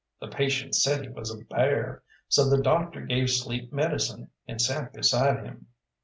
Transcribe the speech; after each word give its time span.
The 0.19 0.29
patient 0.29 0.73
said 0.73 1.03
he 1.03 1.09
was 1.09 1.31
a 1.31 1.45
bear, 1.45 2.01
so 2.27 2.49
the 2.49 2.59
doctor 2.59 3.01
gave 3.01 3.29
sleep 3.29 3.71
medicine, 3.71 4.31
and 4.47 4.59
sat 4.59 4.93
beside 4.93 5.45
him. 5.45 5.67